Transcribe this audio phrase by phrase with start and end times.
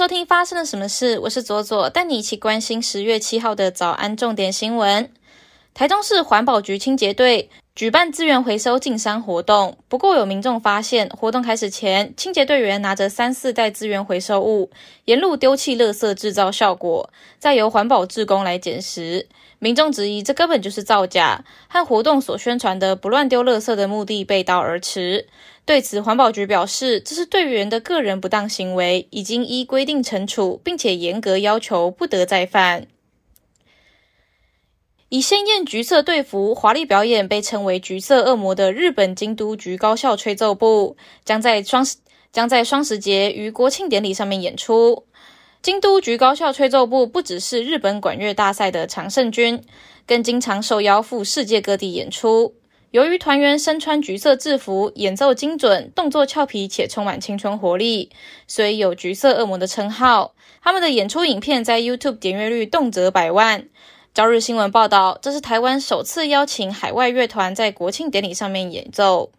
[0.00, 1.18] 收听发生了什么事？
[1.18, 5.12] 我是左左，带你一起关心十月七号的早安重点新闻。
[5.74, 14.70] 台中市环保局清洁队举办资源回收进山活动，不过有民众发现，活动开始前，清洁队员拿着三四袋资源回收物，
[15.04, 19.26] 沿路丢弃垃圾制造效果，再由环保志工来捡拾。
[19.60, 25.26] 民众质疑这根本就是造假，和活动所宣传的不乱丢垃圾的目的背道而驰。
[25.64, 32.88] 对此，环保局表示，这是队员的个人不当行为，已经依规定惩处，并且严格要求不得再犯。
[35.10, 41.84] 以鲜艳橘色队服华丽表演，被称为“橘色恶魔”的日本京都橘高校吹奏部，将在双
[42.32, 45.04] 将在双十节与国庆典礼上面演出。
[45.62, 49.60] 京都橘高校吹奏部不只是日本管乐大赛的常胜军，
[50.06, 52.54] 更经常受邀赴世界各地演出。
[52.92, 58.10] 由于团员身穿橘色制服，演奏精准，动作俏皮且充满青春活力，
[58.46, 60.36] 所以有“橘色恶魔”的称号。
[60.62, 63.66] 他们的演出影片在 YouTube 点阅率动辄百万。
[64.12, 69.30] 朝日新闻报道，这是台湾首次邀请海外乐团在国庆典礼上面演奏。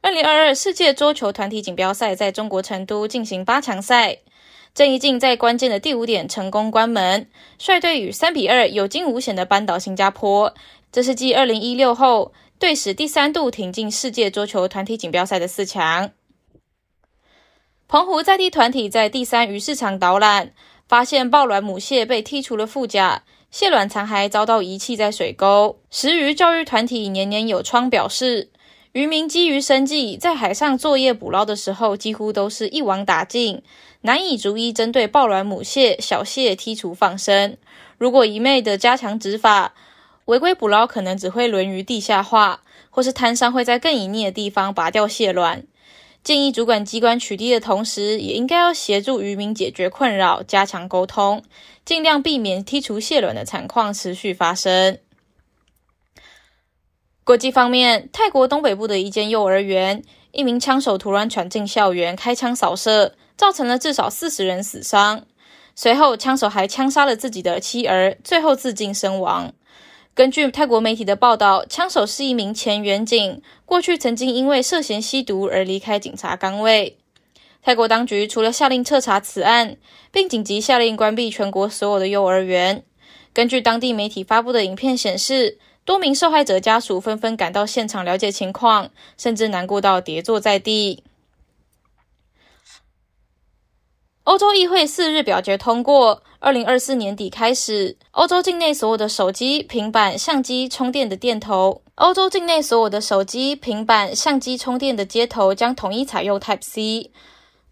[0.00, 4.20] 二零二二世界桌球团体锦标赛在中国成都进行八强赛，
[4.74, 10.54] 郑怡静在关键的第五点成功关门，率队与三比二有惊无险的扳倒新加坡。
[10.90, 16.10] 这是继二零一六后队史第三度挺进世界桌球团体锦标赛的四强。
[17.86, 20.54] 澎湖在地团体在第三鱼市场导览。
[20.92, 25.78] 发现抱卵母蟹被剔除了腹甲，蟹卵残骸遭到遗弃在水沟。
[25.90, 28.50] 食鱼教育团体年年有窗表示，
[28.92, 33.62] 渔民基于生计，在海上作业捕捞的时候，几乎都是一网打尽，
[34.02, 37.56] 难以逐一针对抱卵母蟹、小蟹剔除放生。
[37.96, 39.72] 如果一昧的加强执法，
[40.26, 45.64] 违规捕捞可能只会沦于地下化，或是摊商会在更隐匿的地方拔掉蟹卵。
[46.24, 51.42] 建议主管机关取缔的同时，也应该要协助渔民解决困扰，加强沟通，
[51.84, 54.98] 尽量避免剔除蟹卵的惨况持续发生。
[57.24, 65.24] 国际方面，泰国东北部的一间幼儿园，一名枪手突然闯进校园，开枪扫射，造成了至少四十人死伤。
[65.74, 69.52] 随后，枪手还枪杀了自己的妻儿，最后自尽身亡。
[70.14, 76.98] 根据泰国媒体的报道，枪手是一名前员警，过去曾经因为涉嫌吸毒而离开警察岗位。
[77.62, 79.76] 泰国当局除了下令彻查此案，
[80.10, 82.82] 并紧急下令关闭全国所有的幼儿园。
[83.32, 91.02] 根据当地媒体发布的影片显示，多名受害者家属纷纷赶到现场了解情况，甚至难过到跌坐在地。
[94.24, 107.10] 欧洲议会四日表决通过，二零二四年底开始，欧洲境内所有的手机、平板、相机充电的电头，欧洲境内所有的手机、平板、相机充电的接头将统一采用 Type C，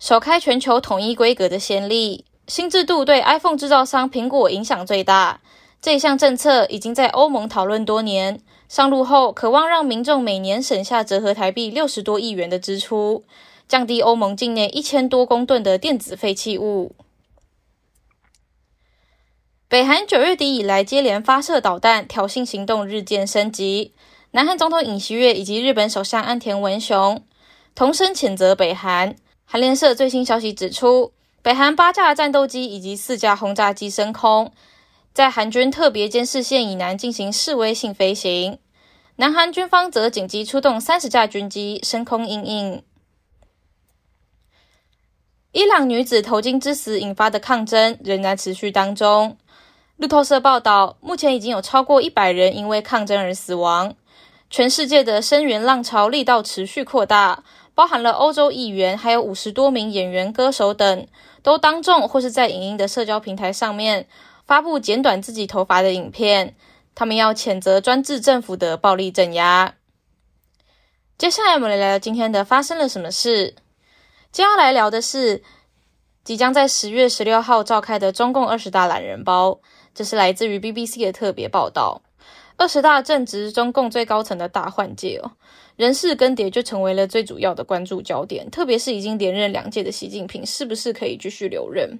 [0.00, 2.24] 首开全球统一规格的先例。
[2.48, 5.40] 新制度对 iPhone 制造商苹果影响最大。
[5.80, 13.22] 这一项政策已经在欧盟讨论多年，上路后渴望让民众每年省下折合台币六十多亿元的支出。
[13.70, 16.96] 降低欧盟境内一千多公吨的电子废弃物。
[19.68, 23.94] 北韩九月底以来接连发射导弹，挑衅行动日渐升级。
[24.32, 27.24] 南韩总统尹锡悦以及日本首相安田文雄
[27.76, 29.14] 同声谴责北韩。
[29.44, 34.50] 韩联社最新消息指出，北韩八架战斗机以及四架轰炸机升空，
[35.14, 38.58] 在韩军特别监视线以南进行示威性飞行。
[39.14, 42.82] 南韩军方则紧急出动三十架军机升空应应。
[45.52, 49.36] 伊朗女子头巾之死引发的抗争仍然持续当中。
[49.96, 53.94] 路透社报道，目前已经有超过一百人因为抗争而死亡。
[54.48, 57.42] 全世界的声援浪潮力道持续扩大，
[57.74, 61.06] 包含了欧洲议员，还有五十多名演员、歌手等，
[61.42, 64.06] 都当众或是在影音的社交平台上面
[64.46, 66.54] 发布剪短自己头发的影片。
[66.94, 69.74] 他们要谴责专制政府的暴力镇压。
[71.18, 73.56] 接下来，我们来聊今天的发生了什么事。
[74.32, 75.42] 接下来聊的是
[76.22, 79.60] 即将在十月十六号召开的中共二十大懒人包，
[79.92, 82.02] 这是来自于 BBC 的特别报道。
[82.56, 85.32] 二十大正值中共最高层的大换届哦，
[85.76, 88.48] 人事更迭就成为了最主要的关注焦点。
[88.50, 91.98] 特别是已经连任两届的习近平，是不是可以继续留任？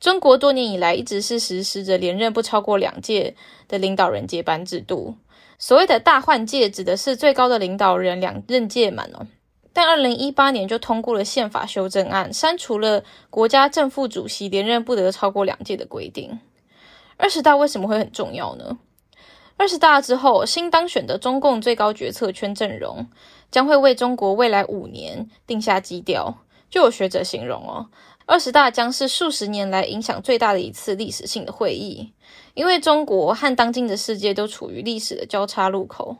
[0.00, 3.34] 中国多年以来一直是实施着连任不超过两届
[3.68, 5.16] 的领导人接班制度。
[5.58, 9.26] 所谓的大换届，指的是最高的领导人两任届满哦。
[9.78, 16.40] 但二零一八年就通过了宪法修正案，删除了国家正副主席连任不得超过两届的规定。
[17.16, 18.76] 二十大为什么会很重要呢？
[19.56, 23.06] 二十大之后，新当选的中共最高决策圈阵容
[23.52, 26.38] 将会为中国未来五年定下基调。
[26.68, 27.86] 就有学者形容哦，
[28.26, 32.12] 二十大将是数十年来影响最大的一次历史性的会议，
[32.54, 36.16] 因为中国和当今的世界都处于历史的交叉路口。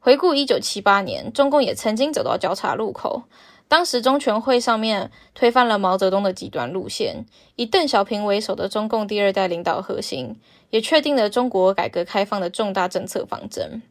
[0.00, 3.24] 回顾一九七八年，中共也曾经走到交叉路口。
[3.66, 10.36] 当时中全会上面推翻了毛泽东的极端路线，以邓小平为首的中共第二代领导核心，
[10.70, 13.82] 也确定了中国改革开放的重大政策方针。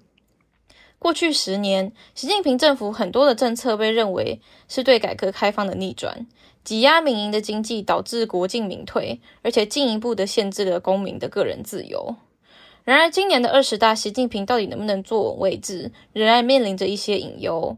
[0.98, 6.26] 过去十年，习近平政府很多的政策被认为是对改革开放的逆转，
[6.64, 12.16] 挤压民营的经济，导致国进民退，而且进一步的限制了公民的个人自由。
[12.88, 17.76] 然而，今年的二十大，习近平到底能不能坐稳位置，仍然面临着一些隐忧。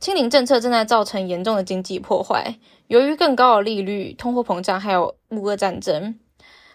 [0.00, 2.56] 清零政策正在造成严重的经济破坏。
[2.88, 6.18] 由于更高的利率、通货膨胀，还有乌俄战争，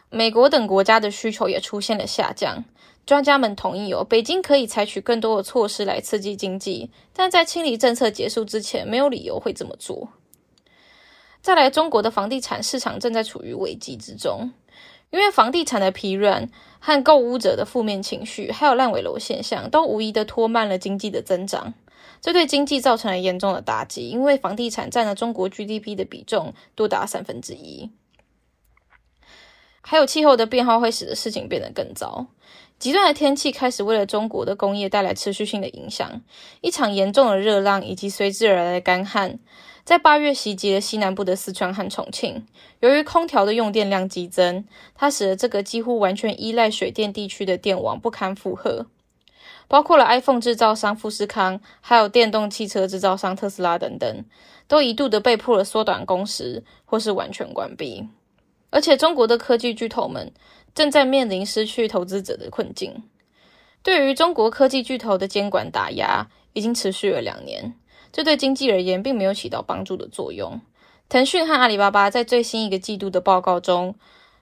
[0.09, 2.63] 美国等国家的需求也出现了下降。
[3.05, 10.07] 专家们同意哦，北京可以采取更多的措施来刺激经济，但在清理政策结束之前，没有理由会这么做。
[11.41, 14.53] 再来，中国的房地产市场正在处于危机之中，
[15.13, 16.49] 因为房地产的疲软
[16.79, 21.75] 和购屋者的负面情绪，还有烂尾楼现象，都无疑的拖慢了经济的增长。
[22.19, 27.91] 这对经济造成了严重的打击，因为房地产占了中国 GDP 的比重多达三分之一。
[29.81, 32.25] 还有气候的变化会使得事情变得更糟，
[32.79, 36.23] 极端的天气开始为了中国的工业带来持续性的影响。
[36.61, 39.37] 一场严重的热浪以及随之而来的干旱，
[39.83, 42.45] 在八月袭击了西南部的四川和重庆。
[42.79, 44.65] 由于空调的用电量激增，
[44.95, 48.85] 它使得这个几乎完全依赖水电地区的电网不堪负荷。
[49.67, 54.25] 包括了 iPhone 制造商富士康，还有电动汽车制造商特斯拉等等，
[54.67, 58.07] 都一度的被迫了缩短工时或是完全关闭。
[58.69, 60.31] 而且，中国的科技巨头们
[60.73, 63.03] 正在面临失去投资者的困境。
[63.81, 67.73] 对于中国科技巨头的监管打压已经持续了两年，
[68.13, 70.61] 这对经济而言并没有起到帮助的作用。
[71.09, 73.95] 腾讯和阿里巴巴在最新一个季度的报告中，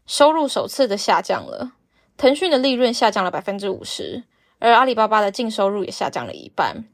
[0.06, 1.72] 收入首次的下降了。
[2.18, 4.26] 腾讯的利润下降了百分之五十。
[4.60, 6.86] 而阿里巴巴的净收入也下降了一半，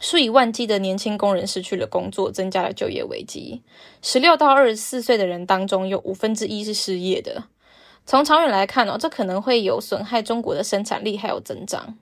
[0.00, 3.62] 数以万计的年轻工人失去了工作，增加了就业危机。
[4.02, 7.44] 十六到二十四岁的人当中，有五分之一是失业的。
[8.04, 11.96] 从长远来看哦，这可能会有损害中国的生产力还有增长。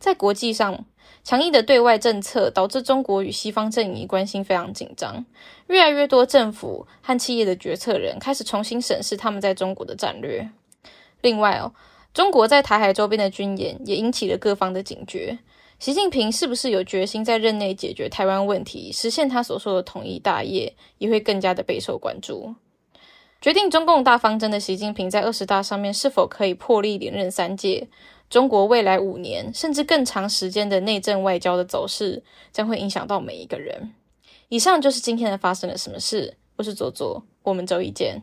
[0.00, 0.84] 在国际上，
[1.22, 5.24] 强硬的对外政策导致中国与西方阵营关系非常紧张。
[5.68, 10.50] 越来越多政府和企业的决策人开始重新审视他们在中国的战略。
[11.20, 11.72] 另外哦。
[12.12, 15.38] 中国在台海周边的军演也引起了各方的警觉。
[15.78, 22.52] 习近平是不是有决心在任内解决台湾问题，实现他所说的统一大业，也会更加的备受关注。
[23.40, 27.88] 决定中共大方针的习近平在二十大上面是否可以破例连任三届，
[28.28, 32.22] 中国未来五年甚至更长时间的内政外交的走势，
[32.52, 33.94] 将会影响到每一个人。
[34.50, 36.36] 以上就是今天的发生了什么事。
[36.56, 38.20] 我是左左，我们周一见。